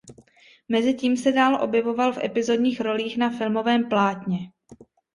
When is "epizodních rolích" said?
2.23-3.17